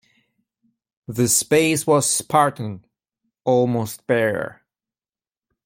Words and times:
The 1.07 1.27
space 1.27 1.85
was 1.85 2.09
spartan, 2.09 2.83
almost 3.45 4.07
bare. 4.07 4.63